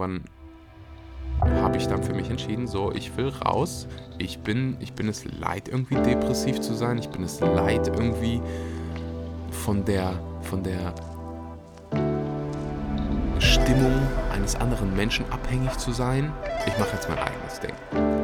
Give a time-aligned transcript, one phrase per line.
[0.00, 0.24] irgendwann
[1.62, 3.86] habe ich dann für mich entschieden, so, ich will raus.
[4.18, 6.98] Ich bin, ich bin es leid, irgendwie depressiv zu sein.
[6.98, 8.42] Ich bin es leid, irgendwie
[9.50, 10.94] von der, von der
[13.38, 13.94] Stimmung
[14.34, 16.32] eines anderen Menschen abhängig zu sein.
[16.66, 18.19] Ich mache jetzt mein eigenes Ding.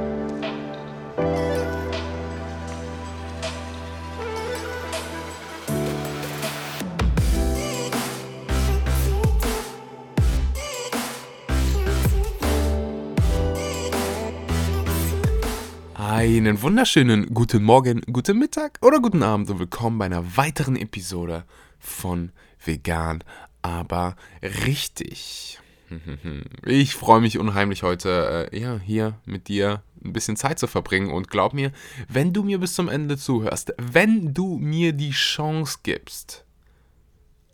[16.37, 21.45] Einen wunderschönen guten Morgen, guten Mittag oder guten Abend und willkommen bei einer weiteren Episode
[21.79, 22.31] von
[22.63, 23.25] Vegan,
[23.63, 25.59] aber richtig.
[26.67, 31.11] Ich freue mich unheimlich heute, äh, ja, hier mit dir ein bisschen Zeit zu verbringen
[31.11, 31.73] und glaub mir,
[32.07, 36.45] wenn du mir bis zum Ende zuhörst, wenn du mir die Chance gibst,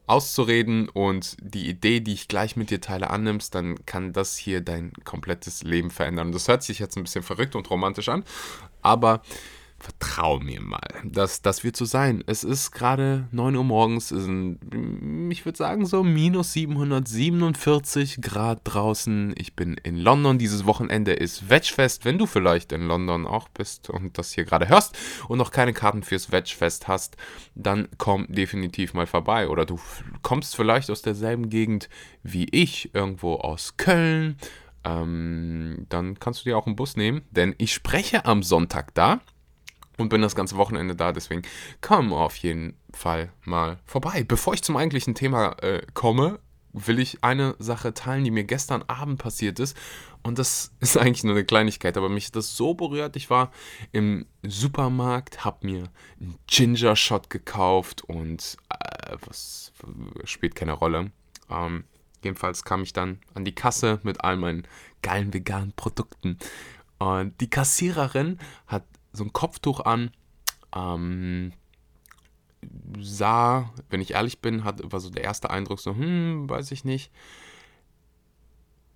[0.07, 4.61] auszureden und die Idee, die ich gleich mit dir teile, annimmst, dann kann das hier
[4.61, 6.29] dein komplettes Leben verändern.
[6.29, 8.24] Und das hört sich jetzt ein bisschen verrückt und romantisch an,
[8.83, 9.23] aber
[9.83, 12.23] vertrau mir mal, dass das wird so sein.
[12.27, 14.61] Es ist gerade 9 Uhr morgens, es sind,
[15.30, 19.35] ich würde sagen so minus 747 Grad draußen.
[19.37, 22.05] Ich bin in London, dieses Wochenende ist Wedgefest.
[22.05, 24.96] Wenn du vielleicht in London auch bist und das hier gerade hörst
[25.29, 27.17] und noch keine Karten fürs Wedgefest hast,
[27.55, 29.49] dann komm definitiv mal vorbei.
[29.49, 29.80] Oder du
[30.23, 31.89] kommst vielleicht aus derselben Gegend
[32.23, 34.37] wie ich, irgendwo aus Köln.
[34.85, 39.21] Ähm, dann kannst du dir auch einen Bus nehmen, denn ich spreche am Sonntag da
[39.99, 41.13] und bin das ganze Wochenende da.
[41.13, 41.43] Deswegen
[41.80, 44.24] komm auf jeden Fall mal vorbei.
[44.24, 46.41] Bevor ich zum eigentlichen Thema äh, komme,
[46.73, 49.77] will ich eine Sache teilen, die mir gestern Abend passiert ist.
[50.23, 53.17] Und das ist eigentlich nur eine Kleinigkeit, aber mich das so berührt.
[53.17, 53.51] Ich war
[53.93, 55.85] im Supermarkt, habe mir
[56.21, 59.73] einen Ginger Shot gekauft und äh, was
[60.24, 61.13] spielt keine Rolle.
[61.51, 61.85] Ähm,
[62.24, 64.66] jedenfalls kam ich dann an die Kasse mit all meinen
[65.03, 66.38] geilen veganen Produkten.
[66.98, 70.10] Und die Kassiererin hat so ein Kopftuch an.
[70.75, 71.53] Ähm,
[73.00, 76.84] sah, wenn ich ehrlich bin, hat, war so der erste Eindruck so, hm, weiß ich
[76.84, 77.11] nicht.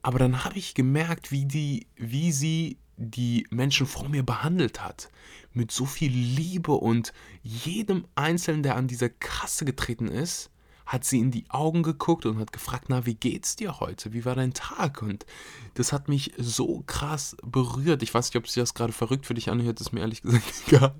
[0.02, 5.10] Aber dann habe ich gemerkt, wie, die, wie sie die Menschen vor mir behandelt hat.
[5.52, 10.50] Mit so viel Liebe und jedem Einzelnen, der an diese Kasse getreten ist,
[10.86, 14.12] hat sie in die Augen geguckt und hat gefragt, na, wie geht's dir heute?
[14.12, 15.02] Wie war dein Tag?
[15.02, 15.26] Und
[15.74, 18.04] das hat mich so krass berührt.
[18.04, 20.44] Ich weiß nicht, ob sich das gerade verrückt für dich anhört, ist mir ehrlich gesagt
[20.68, 20.94] egal.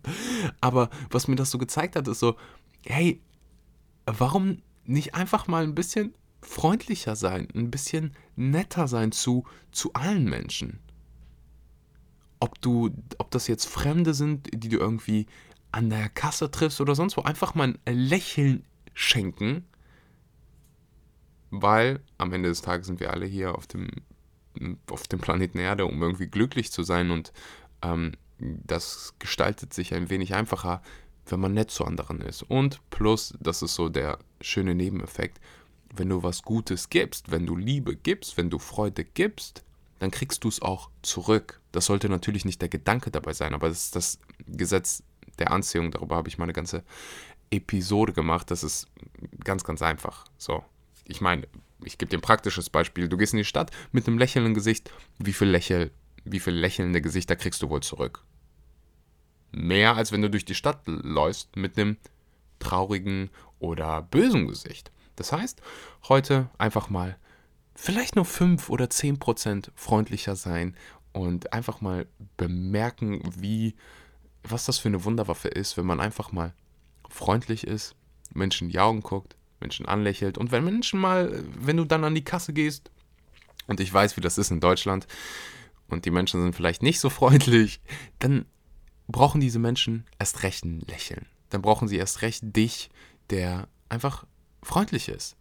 [0.61, 2.37] Aber was mir das so gezeigt hat, ist so,
[2.85, 3.21] hey,
[4.07, 10.25] warum nicht einfach mal ein bisschen freundlicher sein, ein bisschen netter sein zu, zu allen
[10.25, 10.81] Menschen?
[12.41, 15.27] Ob du, ob das jetzt Fremde sind, die du irgendwie
[15.71, 18.65] an der Kasse triffst oder sonst wo, einfach mal ein Lächeln
[18.95, 19.65] schenken
[21.51, 23.89] weil am Ende des Tages sind wir alle hier auf dem,
[24.91, 27.33] auf dem Planeten Erde, um irgendwie glücklich zu sein und
[27.83, 30.83] ähm, das gestaltet sich ein wenig einfacher,
[31.27, 32.43] wenn man nett zu anderen ist.
[32.43, 35.41] Und plus, das ist so der schöne Nebeneffekt,
[35.95, 39.65] wenn du was Gutes gibst, wenn du Liebe gibst, wenn du Freude gibst,
[39.99, 41.61] dann kriegst du es auch zurück.
[41.73, 45.03] Das sollte natürlich nicht der Gedanke dabei sein, aber das ist das Gesetz
[45.39, 45.91] der Anziehung.
[45.91, 46.85] Darüber habe ich mal eine ganze
[47.51, 48.51] Episode gemacht.
[48.51, 48.89] Das ist
[49.43, 50.25] ganz, ganz einfach.
[50.37, 50.65] So,
[51.09, 51.47] ich meine,
[51.85, 53.09] ich gebe dir ein praktisches Beispiel.
[53.09, 54.91] Du gehst in die Stadt mit einem lächelnden Gesicht.
[55.19, 55.91] Wie viel, Lächel,
[56.25, 58.25] wie viel lächelnde Gesichter kriegst du wohl zurück?
[59.53, 61.97] Mehr als wenn du durch die Stadt läufst mit einem
[62.59, 64.91] traurigen oder bösen Gesicht.
[65.17, 65.61] Das heißt,
[66.09, 67.17] heute einfach mal
[67.75, 70.77] vielleicht nur 5 oder 10 Prozent freundlicher sein
[71.13, 72.07] und einfach mal
[72.37, 73.75] bemerken, wie,
[74.43, 76.55] was das für eine Wunderwaffe ist, wenn man einfach mal
[77.09, 77.95] freundlich ist,
[78.35, 80.39] Menschen in die Augen guckt, Menschen anlächelt.
[80.39, 82.91] Und wenn Menschen mal, wenn du dann an die Kasse gehst,
[83.67, 85.07] und ich weiß, wie das ist in Deutschland,
[85.89, 87.81] und die Menschen sind vielleicht nicht so freundlich,
[88.19, 88.47] dann
[89.09, 91.27] brauchen diese Menschen erst recht ein Lächeln.
[91.51, 92.91] Dann brauchen sie erst recht dich,
[93.31, 94.27] der einfach
[94.63, 95.37] freundlich ist.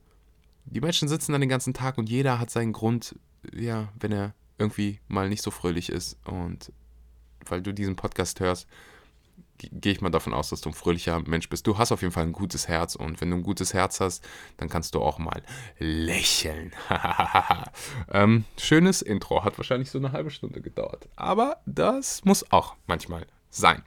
[0.66, 3.16] Die Menschen sitzen dann den ganzen Tag und jeder hat seinen Grund,
[3.54, 6.18] ja, wenn er irgendwie mal nicht so fröhlich ist.
[6.26, 6.72] Und
[7.46, 8.68] weil du diesen Podcast hörst,
[9.58, 11.66] gehe ich mal davon aus, dass du ein fröhlicher Mensch bist.
[11.68, 14.28] Du hast auf jeden Fall ein gutes Herz und wenn du ein gutes Herz hast,
[14.58, 15.44] dann kannst du auch mal
[15.80, 16.74] lächeln.
[18.12, 21.08] ähm, schönes Intro, hat wahrscheinlich so eine halbe Stunde gedauert.
[21.16, 23.84] Aber das muss auch manchmal sein.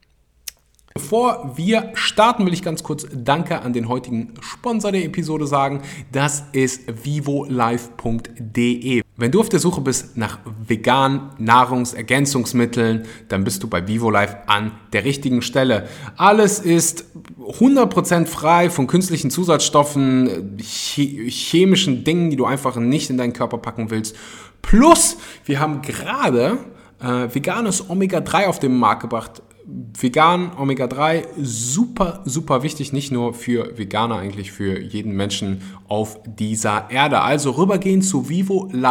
[0.99, 5.83] Bevor wir starten, will ich ganz kurz Danke an den heutigen Sponsor der Episode sagen.
[6.11, 9.03] Das ist vivolife.de.
[9.17, 14.73] Wenn du auf der Suche bist nach veganen Nahrungsergänzungsmitteln, dann bist du bei VivoLife an
[14.93, 15.89] der richtigen Stelle.
[16.17, 17.05] Alles ist
[17.41, 23.91] 100% frei von künstlichen Zusatzstoffen, chemischen Dingen, die du einfach nicht in deinen Körper packen
[23.91, 24.17] willst
[24.63, 26.59] Plus, wir haben gerade
[27.01, 29.43] äh, veganes Omega-3 auf den Markt gebracht.
[29.71, 36.91] Vegan, Omega-3, super, super wichtig, nicht nur für Veganer, eigentlich für jeden Menschen auf dieser
[36.91, 37.21] Erde.
[37.21, 38.89] Also rübergehen zu vivolife.de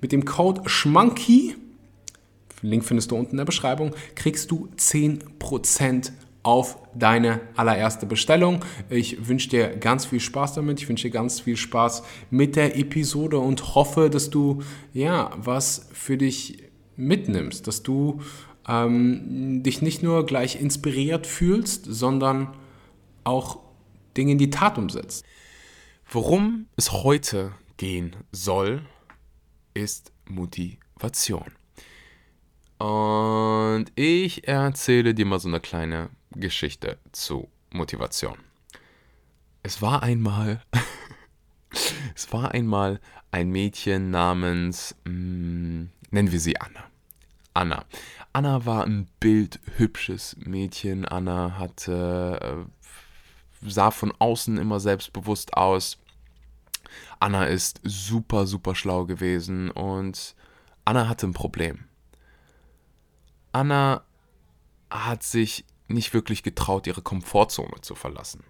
[0.00, 1.56] mit dem Code SCHMANKY,
[2.62, 6.12] Link findest du unten in der Beschreibung, kriegst du 10%
[6.44, 8.64] auf deine allererste Bestellung.
[8.88, 10.80] Ich wünsche dir ganz viel Spaß damit.
[10.80, 15.88] Ich wünsche dir ganz viel Spaß mit der Episode und hoffe, dass du ja was
[15.92, 16.62] für dich
[16.96, 18.20] mitnimmst, dass du
[18.68, 22.54] ähm, dich nicht nur gleich inspiriert fühlst, sondern
[23.24, 23.60] auch
[24.16, 25.24] Dinge in die Tat umsetzt.
[26.10, 28.82] Worum es heute gehen soll,
[29.74, 31.52] ist Motivation.
[32.78, 38.38] Und ich erzähle dir mal so eine kleine Geschichte zu Motivation.
[39.62, 40.62] Es war einmal,
[42.14, 43.00] es war einmal
[43.30, 46.87] ein Mädchen namens, mh, mm, nennen wir sie Anna.
[47.58, 47.84] Anna.
[48.32, 51.04] Anna war ein bildhübsches Mädchen.
[51.04, 55.98] Anna hatte, äh, sah von außen immer selbstbewusst aus.
[57.18, 60.36] Anna ist super, super schlau gewesen und
[60.84, 61.88] Anna hatte ein Problem.
[63.50, 64.04] Anna
[64.88, 68.44] hat sich nicht wirklich getraut, ihre Komfortzone zu verlassen.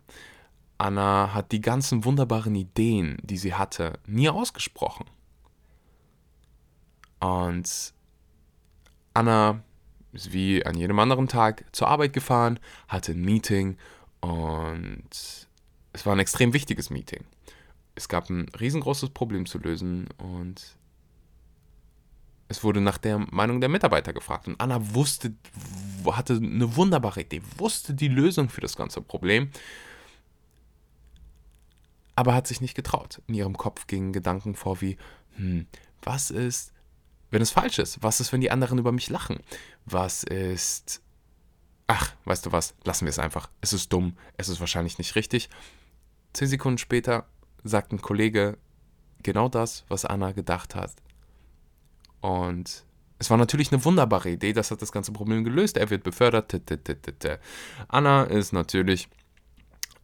[0.76, 5.06] Anna hat die ganzen wunderbaren Ideen, die sie hatte, nie ausgesprochen.
[7.20, 7.94] Und
[9.18, 9.64] Anna
[10.12, 13.76] ist wie an jedem anderen Tag zur Arbeit gefahren, hatte ein Meeting
[14.20, 15.08] und
[15.92, 17.24] es war ein extrem wichtiges Meeting.
[17.96, 20.76] Es gab ein riesengroßes Problem zu lösen und
[22.46, 24.46] es wurde nach der Meinung der Mitarbeiter gefragt.
[24.46, 25.34] Und Anna wusste,
[26.06, 29.50] hatte eine wunderbare Idee, wusste die Lösung für das ganze Problem,
[32.14, 33.20] aber hat sich nicht getraut.
[33.26, 34.96] In ihrem Kopf gingen Gedanken vor wie,
[35.34, 35.66] hm,
[36.02, 36.72] was ist,
[37.30, 38.02] wenn es falsch ist?
[38.02, 39.38] Was ist, wenn die anderen über mich lachen?
[39.84, 41.02] Was ist...
[41.86, 43.48] Ach, weißt du was, lassen wir es einfach.
[43.62, 45.48] Es ist dumm, es ist wahrscheinlich nicht richtig.
[46.34, 47.26] Zehn Sekunden später
[47.64, 48.58] sagt ein Kollege
[49.22, 50.92] genau das, was Anna gedacht hat.
[52.20, 52.84] Und
[53.18, 55.76] es war natürlich eine wunderbare Idee, das hat das ganze Problem gelöst.
[55.76, 56.54] Er wird befördert.
[57.88, 59.08] Anna ist natürlich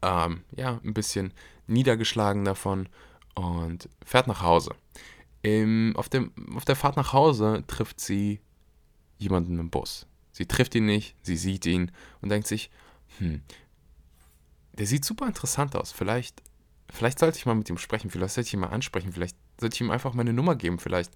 [0.02, 1.32] ähm, ja, ein bisschen
[1.66, 2.88] niedergeschlagen davon
[3.34, 4.74] und fährt nach Hause.
[5.44, 8.40] Im, auf, dem, auf der Fahrt nach Hause trifft sie
[9.18, 10.06] jemanden im Bus.
[10.32, 12.70] Sie trifft ihn nicht, sie sieht ihn und denkt sich,
[13.18, 13.42] hm,
[14.72, 15.92] der sieht super interessant aus.
[15.92, 16.42] Vielleicht,
[16.90, 19.74] vielleicht sollte ich mal mit ihm sprechen, vielleicht sollte ich ihn mal ansprechen, vielleicht sollte
[19.74, 21.12] ich ihm einfach meine Nummer geben, vielleicht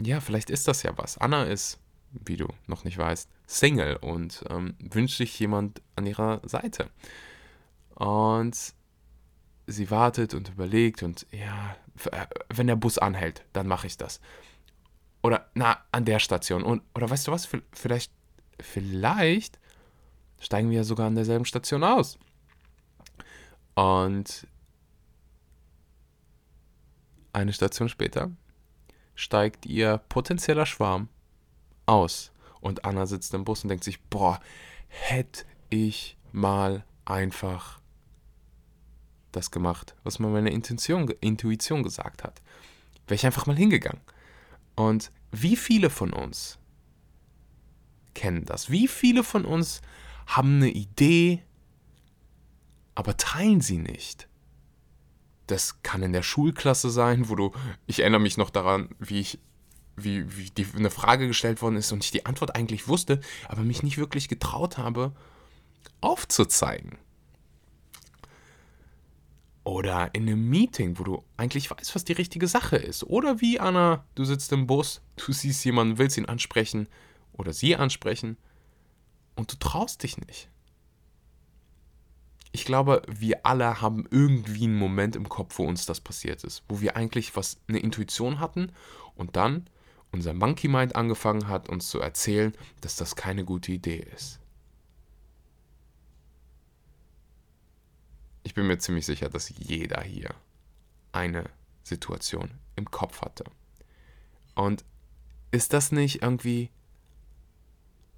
[0.00, 1.18] ja, vielleicht ist das ja was.
[1.18, 1.78] Anna ist,
[2.10, 6.90] wie du noch nicht weißt, Single und ähm, wünscht sich jemand an ihrer Seite.
[7.94, 8.74] Und
[9.72, 11.76] sie wartet und überlegt und ja,
[12.10, 14.20] äh, wenn der Bus anhält, dann mache ich das.
[15.22, 16.62] Oder na, an der Station.
[16.62, 18.12] Und, oder weißt du was, vielleicht,
[18.60, 19.58] vielleicht
[20.40, 22.18] steigen wir ja sogar an derselben Station aus.
[23.74, 24.46] Und
[27.32, 28.30] eine Station später
[29.14, 31.08] steigt ihr potenzieller Schwarm
[31.86, 32.32] aus.
[32.60, 34.40] Und Anna sitzt im Bus und denkt sich, boah,
[34.88, 37.81] hätte ich mal einfach
[39.32, 42.40] das gemacht, was mir meine Intention, Intuition gesagt hat.
[43.06, 44.00] Wäre ich einfach mal hingegangen.
[44.74, 46.58] Und wie viele von uns
[48.14, 48.70] kennen das?
[48.70, 49.80] Wie viele von uns
[50.26, 51.42] haben eine Idee,
[52.94, 54.28] aber teilen sie nicht?
[55.46, 57.52] Das kann in der Schulklasse sein, wo du,
[57.86, 59.38] ich erinnere mich noch daran, wie ich,
[59.96, 63.62] wie, wie die, eine Frage gestellt worden ist und ich die Antwort eigentlich wusste, aber
[63.62, 65.12] mich nicht wirklich getraut habe,
[66.00, 66.98] aufzuzeigen.
[69.64, 73.04] Oder in einem Meeting, wo du eigentlich weißt, was die richtige Sache ist.
[73.04, 76.88] Oder wie, Anna, du sitzt im Bus, du siehst jemanden, willst ihn ansprechen
[77.32, 78.36] oder sie ansprechen
[79.36, 80.50] und du traust dich nicht
[82.52, 86.62] ich glaube, wir alle haben irgendwie einen Moment im Kopf, wo uns das passiert ist,
[86.68, 88.70] wo wir eigentlich was eine Intuition hatten
[89.16, 89.68] und dann
[90.12, 92.52] unser Monkey Mind angefangen hat, uns zu erzählen,
[92.82, 94.38] dass das keine gute Idee ist.
[98.42, 100.34] Ich bin mir ziemlich sicher, dass jeder hier
[101.12, 101.44] eine
[101.82, 103.44] Situation im Kopf hatte.
[104.54, 104.84] Und
[105.50, 106.70] ist das nicht irgendwie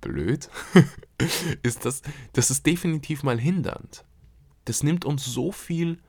[0.00, 0.48] blöd?
[1.62, 2.02] ist das,
[2.32, 4.04] das ist definitiv mal hindernd
[4.64, 6.00] das nimmt uns so viel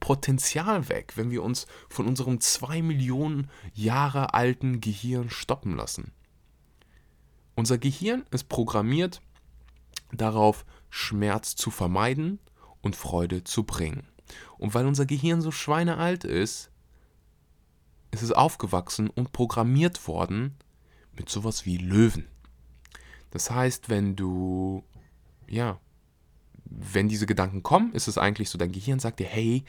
[0.00, 6.12] Potenzial weg, wenn wir uns von unserem zwei Millionen Jahre alten Gehirn stoppen lassen.
[7.54, 9.20] Unser Gehirn ist programmiert
[10.10, 12.38] darauf, Schmerz zu vermeiden
[12.82, 14.06] und Freude zu bringen.
[14.58, 16.70] Und weil unser Gehirn so schweinealt ist,
[18.10, 20.54] ist es aufgewachsen und programmiert worden
[21.14, 22.26] mit sowas wie Löwen.
[23.30, 24.84] Das heißt, wenn du,
[25.48, 25.80] ja,
[26.64, 29.64] wenn diese Gedanken kommen, ist es eigentlich so, dein Gehirn sagt dir, hey,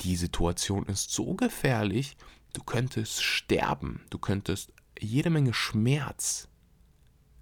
[0.00, 2.16] die Situation ist so gefährlich,
[2.52, 6.48] du könntest sterben, du könntest jede Menge Schmerz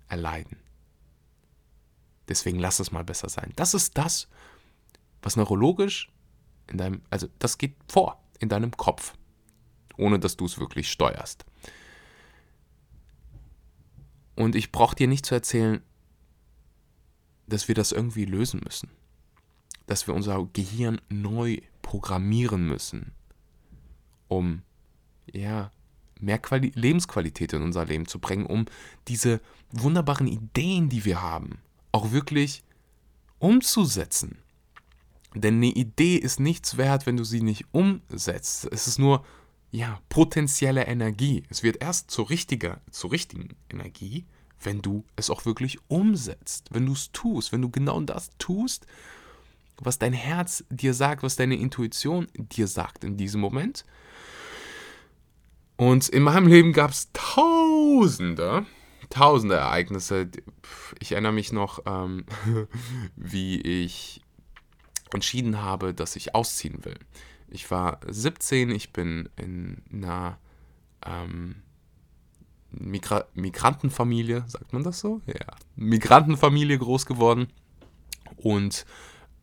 [0.08, 0.58] erleiden.
[2.28, 3.52] Deswegen lass es mal besser sein.
[3.56, 4.28] Das ist das,
[5.22, 6.10] was neurologisch
[6.68, 9.14] in deinem, also das geht vor in deinem Kopf,
[9.96, 11.44] ohne dass du es wirklich steuerst.
[14.34, 15.82] Und ich brauche dir nicht zu erzählen,
[17.46, 18.88] dass wir das irgendwie lösen müssen.
[19.86, 23.12] Dass wir unser Gehirn neu programmieren müssen,
[24.28, 24.62] um
[25.30, 25.70] ja,
[26.20, 28.66] mehr Quali Lebensqualität in unser Leben zu bringen, um
[29.08, 29.40] diese
[29.72, 31.58] wunderbaren Ideen, die wir haben,
[31.92, 32.62] auch wirklich
[33.38, 34.38] umzusetzen.
[35.34, 38.68] Denn eine Idee ist nichts wert, wenn du sie nicht umsetzt.
[38.72, 39.24] Es ist nur
[39.70, 41.44] ja, potenzielle Energie.
[41.48, 44.26] Es wird erst zur, richtiger, zur richtigen Energie,
[44.60, 48.86] wenn du es auch wirklich umsetzt, wenn du es tust, wenn du genau das tust,
[49.78, 53.84] was dein Herz dir sagt, was deine Intuition dir sagt in diesem Moment.
[55.76, 58.66] Und in meinem Leben gab es tausende,
[59.08, 60.28] tausende Ereignisse.
[60.98, 62.26] Ich erinnere mich noch, ähm,
[63.16, 64.20] wie ich
[65.14, 66.98] entschieden habe, dass ich ausziehen will.
[67.48, 70.38] Ich war 17, ich bin in einer
[71.04, 71.56] ähm,
[72.70, 75.20] Migra Migrantenfamilie, sagt man das so?
[75.26, 75.46] Ja.
[75.76, 77.48] Migrantenfamilie groß geworden.
[78.36, 78.86] Und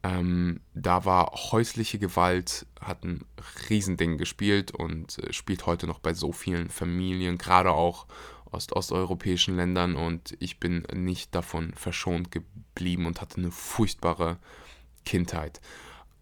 [0.03, 3.25] ähm, da war häusliche Gewalt, hat ein
[3.69, 8.07] Riesending gespielt und äh, spielt heute noch bei so vielen Familien, gerade auch
[8.51, 9.95] aus osteuropäischen Ländern.
[9.95, 14.37] Und ich bin nicht davon verschont geblieben und hatte eine furchtbare
[15.07, 15.61] Kindheit.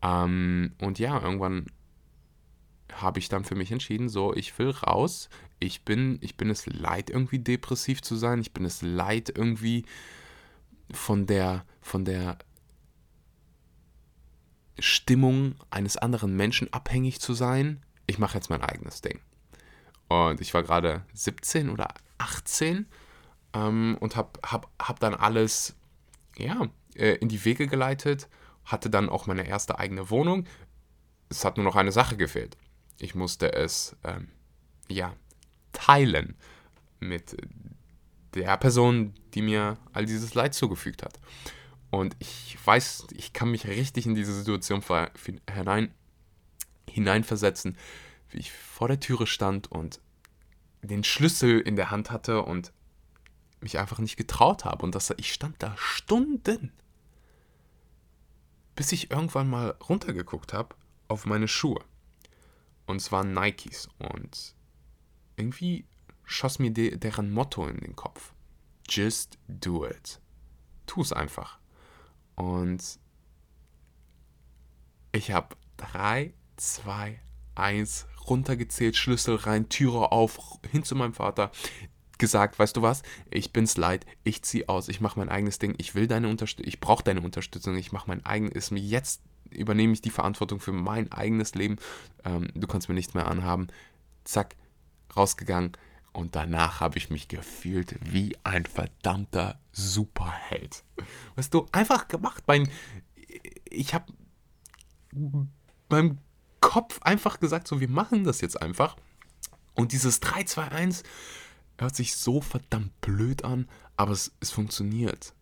[0.03, 1.65] Ähm, und ja, irgendwann
[2.93, 5.29] habe ich dann für mich entschieden, so, ich will raus.
[5.59, 8.39] Ich bin, ich bin es leid, irgendwie depressiv zu sein.
[8.39, 9.85] Ich bin es leid, irgendwie
[10.91, 12.37] von der, von der
[14.77, 17.83] Stimmung eines anderen Menschen abhängig zu sein.
[18.05, 19.19] Ich mache jetzt mein eigenes Ding.
[20.07, 21.87] Und ich war gerade 17 oder
[22.19, 22.85] 18
[23.53, 25.75] ähm, und habe hab, hab dann alles
[26.37, 28.29] ja, äh, in die Wege geleitet
[28.65, 30.45] hatte dann auch meine erste eigene Wohnung.
[31.29, 32.57] Es hat nur noch eine Sache gefehlt.
[32.99, 34.29] Ich musste es, ähm,
[34.87, 35.15] ja,
[35.71, 36.35] teilen
[36.99, 37.37] mit
[38.33, 41.19] der Person, die mir all dieses Leid zugefügt hat.
[41.89, 44.83] Und ich weiß, ich kann mich richtig in diese Situation
[45.49, 45.93] hinein,
[46.89, 47.77] hineinversetzen,
[48.29, 50.01] wie ich vor der Türe stand und
[50.81, 52.73] den Schlüssel in der Hand hatte und
[53.61, 54.83] mich einfach nicht getraut habe.
[54.83, 56.71] Und das, ich stand da Stunden
[58.75, 60.75] bis ich irgendwann mal runtergeguckt habe
[61.07, 61.83] auf meine Schuhe.
[62.85, 63.89] Und zwar Nikes.
[63.97, 64.55] Und
[65.37, 65.85] irgendwie
[66.23, 68.33] schoss mir de deren Motto in den Kopf.
[68.87, 70.19] Just do it.
[70.85, 71.59] Tu es einfach.
[72.35, 72.99] Und
[75.11, 77.19] ich habe 3, 2,
[77.55, 81.51] 1 runtergezählt, Schlüssel rein, Türe auf, hin zu meinem Vater
[82.17, 85.75] gesagt, weißt du was, ich bin's leid, ich zieh aus, ich mache mein eigenes Ding,
[85.77, 90.01] ich will deine Unterstützung, ich brauche deine Unterstützung, ich mache mein eigenes, jetzt übernehme ich
[90.01, 91.77] die Verantwortung für mein eigenes Leben,
[92.23, 93.67] ähm, du kannst mir nichts mehr anhaben,
[94.23, 94.55] zack,
[95.15, 95.73] rausgegangen.
[96.11, 100.83] Und danach habe ich mich gefühlt wie ein verdammter Superheld.
[101.35, 102.69] Weißt du, einfach gemacht, mein,
[103.69, 104.05] ich habe
[105.89, 106.19] beim
[106.61, 108.95] Kopf einfach gesagt, so, wir machen das jetzt einfach.
[109.73, 111.03] Und dieses 3, 2, 1
[111.77, 113.67] hört sich so verdammt blöd an,
[113.97, 115.33] aber es, es funktioniert.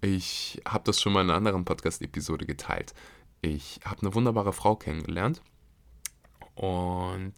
[0.00, 2.94] Ich habe das schon mal in einer anderen Podcast-Episode geteilt.
[3.40, 5.42] Ich habe eine wunderbare Frau kennengelernt
[6.54, 7.34] und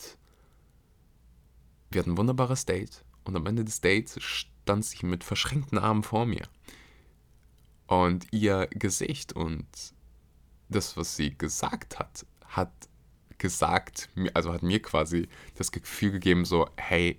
[1.90, 6.02] wir hatten ein wunderbares Date und am Ende des Dates stand sie mit verschränkten Armen
[6.02, 6.46] vor mir.
[7.86, 9.66] Und ihr Gesicht und
[10.68, 12.72] das, was sie gesagt hat, hat
[13.38, 17.18] gesagt, also hat mir quasi das Gefühl gegeben, so, hey,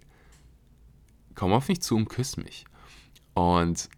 [1.37, 2.65] komm auf mich zu und küss mich.
[3.35, 3.89] Und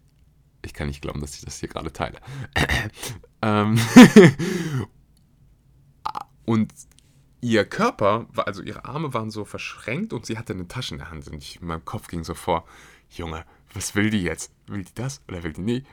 [0.62, 2.20] ich kann nicht glauben, dass ich das hier gerade teile.
[3.42, 3.80] Ähm,
[6.44, 6.70] und
[7.40, 11.10] ihr Körper, also ihre Arme waren so verschränkt und sie hatte eine Tasche in der
[11.10, 11.26] Hand.
[11.26, 12.66] Und ich, in Kopf ging so vor,
[13.08, 14.52] Junge, was will die jetzt?
[14.66, 15.86] Will die das oder will die nicht?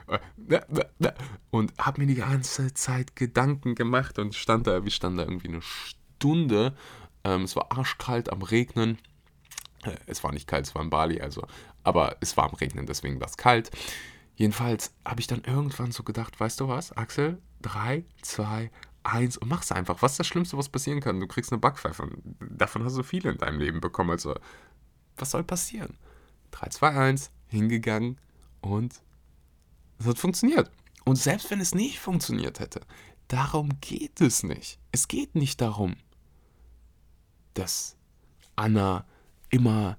[1.50, 5.48] Und habe mir die ganze Zeit Gedanken gemacht und stand da, wir standen da irgendwie
[5.48, 6.76] eine Stunde.
[7.24, 8.98] Ähm, es war arschkalt am Regnen.
[10.06, 11.46] Es war nicht kalt, es war in Bali, also,
[11.84, 13.70] aber es war am Regnen, deswegen war es kalt.
[14.34, 18.70] Jedenfalls habe ich dann irgendwann so gedacht, weißt du was, Axel, 3, 2,
[19.02, 20.02] 1 und mach's einfach.
[20.02, 21.18] Was ist das Schlimmste, was passieren kann?
[21.18, 22.08] Du kriegst eine Backpfeife.
[22.40, 24.10] Davon hast du viele in deinem Leben bekommen.
[24.10, 24.34] Also,
[25.16, 25.96] was soll passieren?
[26.50, 28.20] 3, 2, 1, hingegangen
[28.60, 29.00] und
[29.98, 30.70] es hat funktioniert.
[31.04, 32.82] Und selbst wenn es nicht funktioniert hätte,
[33.28, 34.78] darum geht es nicht.
[34.92, 35.96] Es geht nicht darum,
[37.54, 37.96] dass
[38.56, 39.06] Anna
[39.50, 39.96] immer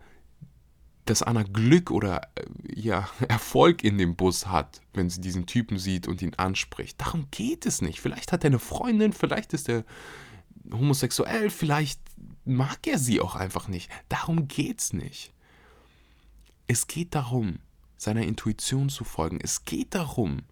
[1.10, 5.79] dass Anna Glück oder äh, ja, Erfolg in dem Bus hat, wenn sie diesen Typen
[5.79, 7.01] sieht und ihn anspricht.
[7.01, 8.00] Darum geht es nicht.
[8.00, 9.84] Vielleicht hat er eine Freundin, vielleicht ist er
[10.72, 12.00] homosexuell, vielleicht
[12.46, 13.89] mag er sie auch einfach nicht.
[14.08, 15.34] Darum geht es nicht.
[16.68, 17.60] Es geht darum,
[17.98, 19.39] seiner Intuition zu folgen.
[19.41, 20.44] Es geht darum,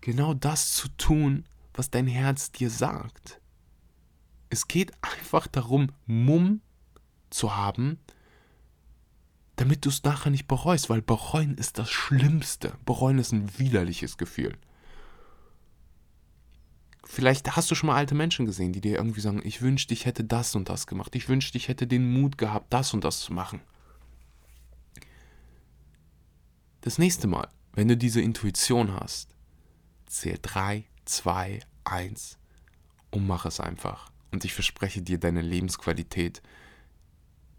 [0.00, 1.44] genau das zu tun,
[1.74, 3.40] was dein Herz dir sagt.
[4.48, 6.62] Es geht einfach darum, Mumm
[7.30, 7.98] zu haben,
[9.56, 12.74] damit du es nachher nicht bereust, weil bereuen ist das Schlimmste.
[12.84, 14.56] Bereuen ist ein widerliches Gefühl.
[17.04, 20.04] Vielleicht hast du schon mal alte Menschen gesehen, die dir irgendwie sagen, ich wünschte, ich
[20.04, 21.16] hätte das und das gemacht.
[21.16, 23.60] Ich wünschte, ich hätte den Mut gehabt, das und das zu machen.
[26.82, 29.34] Das nächste Mal, wenn du diese Intuition hast,
[30.06, 32.38] zähl 3, 2, 1
[33.10, 34.10] und mach es einfach.
[34.30, 36.42] Und ich verspreche dir, deine Lebensqualität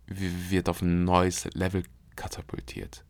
[0.09, 1.83] wird auf ein neues Level
[2.15, 3.05] katapultiert.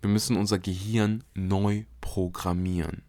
[0.00, 3.02] Wir müssen unser Gehirn neu programmieren.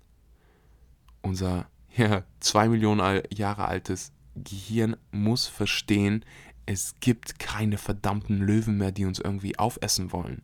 [1.22, 6.24] Unser ja, zwei Millionen Jahre altes Gehirn muss verstehen,
[6.66, 10.44] es gibt keine verdammten Löwen mehr, die uns irgendwie aufessen wollen.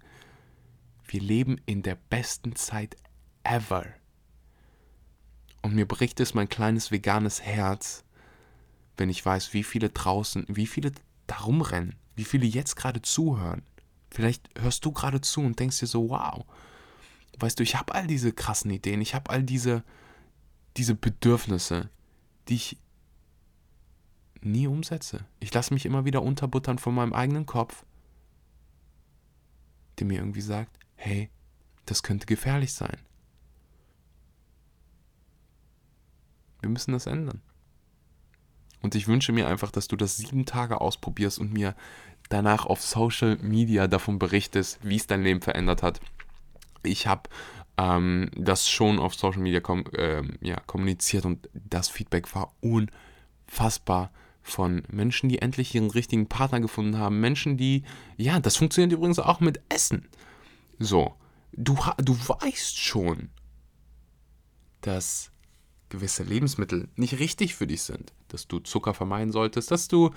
[1.06, 2.96] Wir leben in der besten Zeit
[3.44, 3.86] ever.
[5.62, 8.06] Und mir bricht es mein kleines veganes Herz,
[8.98, 10.92] wenn ich weiß, wie viele draußen, wie viele
[11.28, 13.64] da rumrennen, wie viele jetzt gerade zuhören.
[14.10, 16.46] Vielleicht hörst du gerade zu und denkst dir so, wow,
[17.40, 19.84] weißt du, ich habe all diese krassen Ideen, ich habe all diese,
[20.78, 21.90] diese Bedürfnisse,
[22.48, 22.78] die ich
[24.42, 25.26] nie umsetze.
[25.40, 27.86] Ich lasse mich immer wieder unterbuttern von meinem eigenen Kopf,
[29.98, 31.30] der mir irgendwie sagt, hey,
[31.86, 32.98] das könnte gefährlich sein.
[36.62, 37.42] Wir müssen das ändern.
[38.84, 41.74] Und ich wünsche mir einfach, dass du das sieben Tage ausprobierst und mir
[42.30, 46.02] danach auf Social Media davon berichtest, wie es dein Leben verändert hat.
[46.84, 47.30] Ich habe
[47.78, 54.12] ähm, das schon auf Social Media kom äh, ja, kommuniziert und das Feedback war unfassbar
[54.42, 57.22] von Menschen, die endlich ihren richtigen Partner gefunden haben.
[57.22, 57.84] Menschen, die,
[58.18, 60.10] ja, das funktioniert übrigens auch mit Essen.
[60.78, 61.14] So,
[61.54, 63.30] du, du weißt schon,
[64.82, 65.32] dass
[65.88, 68.12] gewisse Lebensmittel nicht richtig für dich sind.
[68.34, 70.10] Dass du Zucker vermeiden solltest, dass du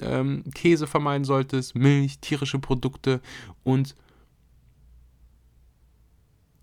[0.00, 3.20] ähm, Käse vermeiden solltest, Milch, tierische Produkte.
[3.62, 3.94] Und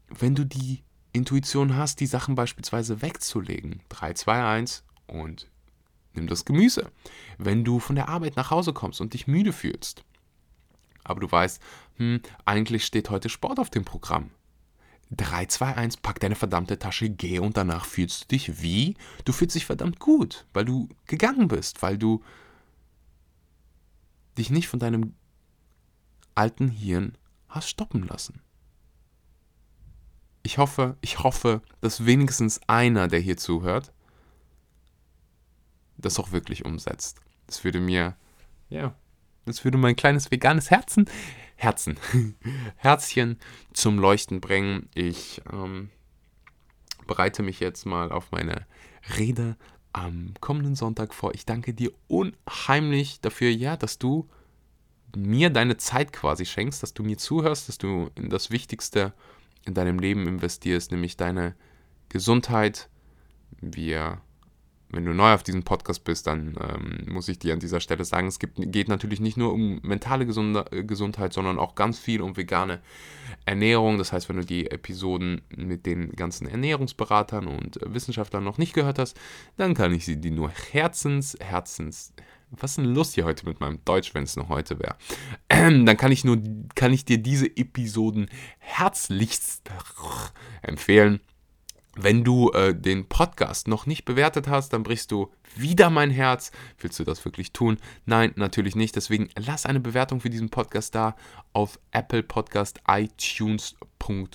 [0.09, 5.49] wenn du die Intuition hast, die Sachen beispielsweise wegzulegen, 3, 2, 1 und
[6.13, 6.91] nimm das Gemüse.
[7.37, 10.03] Wenn du von der Arbeit nach Hause kommst und dich müde fühlst,
[11.05, 11.61] aber du weißt,
[11.95, 14.29] hm, eigentlich steht heute Sport auf dem Programm.
[15.11, 18.95] 3, 2, 1, pack deine verdammte Tasche, geh und danach fühlst du dich wie?
[19.25, 22.23] Du fühlst dich verdammt gut, weil du gegangen bist, weil du
[24.37, 25.13] dich nicht von deinem
[26.35, 27.17] alten Hirn
[27.47, 28.41] hast stoppen lassen.
[30.43, 33.91] Ich hoffe, ich hoffe, dass wenigstens einer, der hier zuhört,
[35.97, 37.19] das auch wirklich umsetzt.
[37.47, 38.15] Das würde mir,
[38.69, 38.93] ja,
[39.45, 41.09] das würde mein kleines veganes Herzen
[41.57, 41.97] Herzen,
[42.77, 43.37] Herzchen
[43.73, 44.89] zum Leuchten bringen.
[44.93, 45.89] Ich ähm,
[47.07, 48.65] bereite mich jetzt mal auf meine
[49.17, 49.57] Rede
[49.91, 51.33] am kommenden Sonntag vor.
[51.33, 54.29] Ich danke dir unheimlich dafür, ja, dass du
[55.15, 59.13] mir deine Zeit quasi schenkst, dass du mir zuhörst, dass du in das Wichtigste
[59.65, 61.55] in deinem Leben investierst, nämlich deine
[62.09, 62.89] Gesundheit.
[63.59, 64.21] Wir
[64.89, 68.05] wenn du neu auf diesem Podcast bist, dann ähm, muss ich dir an dieser Stelle
[68.05, 71.99] sagen, es gibt, geht natürlich nicht nur um mentale Gesunde, äh, Gesundheit, sondern auch ganz
[71.99, 72.79] viel um vegane
[73.45, 73.97] Ernährung.
[73.97, 78.99] Das heißt, wenn du die Episoden mit den ganzen Ernährungsberatern und Wissenschaftlern noch nicht gehört
[78.99, 79.19] hast,
[79.57, 82.13] dann kann ich sie dir nur herzens, herzens,
[82.49, 84.95] was ist denn Lust hier heute mit meinem Deutsch, wenn es noch heute wäre?
[85.49, 86.37] Ähm, dann kann ich nur,
[86.75, 89.69] kann ich dir diese Episoden herzlichst
[90.61, 91.19] empfehlen.
[91.99, 96.51] Wenn du äh, den Podcast noch nicht bewertet hast, dann brichst du wieder mein Herz.
[96.77, 97.77] Willst du das wirklich tun?
[98.05, 98.95] Nein, natürlich nicht.
[98.95, 101.15] Deswegen lass eine Bewertung für diesen Podcast da
[101.53, 104.27] auf Apple Podcast iTunes.com.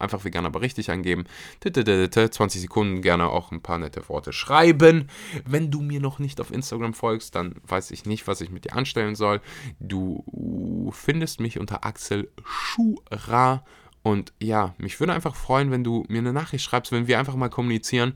[0.00, 1.26] Einfach vegan, aber richtig angeben.
[1.62, 5.08] 20 Sekunden gerne auch ein paar nette Worte schreiben.
[5.46, 8.64] Wenn du mir noch nicht auf Instagram folgst, dann weiß ich nicht, was ich mit
[8.64, 9.40] dir anstellen soll.
[9.78, 13.64] Du findest mich unter Axel Schura
[14.04, 17.36] und ja, mich würde einfach freuen, wenn du mir eine Nachricht schreibst, wenn wir einfach
[17.36, 18.14] mal kommunizieren.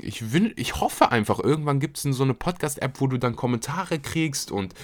[0.00, 3.98] ich, will, ich hoffe einfach, irgendwann gibt es so eine Podcast-App, wo du dann Kommentare
[3.98, 4.74] kriegst und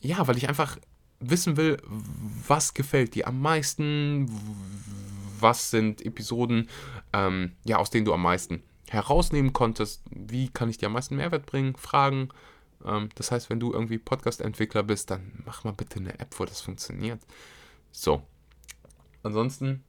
[0.00, 0.76] ja, weil ich einfach
[1.18, 1.78] wissen will,
[2.46, 4.30] was gefällt dir am meisten,
[5.40, 6.68] was sind Episoden,
[7.14, 11.16] ähm, ja, aus denen du am meisten herausnehmen konntest, wie kann ich dir am meisten
[11.16, 12.28] Mehrwert bringen, Fragen.
[12.84, 16.44] Ähm, das heißt, wenn du irgendwie Podcast-Entwickler bist, dann mach mal bitte eine App, wo
[16.44, 17.20] das funktioniert.
[17.92, 18.22] So.
[19.22, 19.84] Ansonsten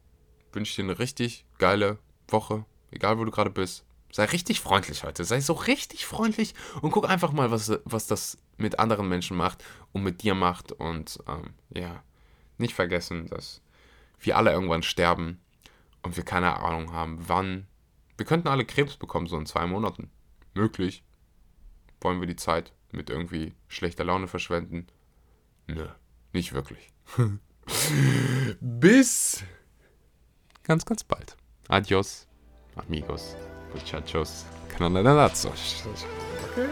[0.52, 3.86] wünsche ich dir eine richtig geile Woche, egal wo du gerade bist.
[4.12, 5.24] Sei richtig freundlich heute.
[5.24, 9.64] Sei so richtig freundlich und guck einfach mal, was, was das mit anderen Menschen macht
[9.92, 10.72] und mit dir macht.
[10.72, 12.04] Und ähm, ja,
[12.58, 13.62] nicht vergessen, dass
[14.20, 15.40] wir alle irgendwann sterben
[16.02, 17.68] und wir keine Ahnung haben, wann.
[18.18, 20.10] Wir könnten alle Krebs bekommen, so in zwei Monaten.
[20.54, 21.04] Möglich.
[22.02, 24.88] Wollen wir die Zeit mit irgendwie schlechter Laune verschwenden?
[25.68, 25.88] Nö,
[26.34, 26.92] nicht wirklich.
[28.60, 29.44] Bis
[30.64, 31.36] ganz, ganz bald.
[31.68, 32.28] Adios,
[32.76, 33.36] amigos,
[33.74, 35.84] muchachos, canonadazos.
[36.52, 36.68] Okay.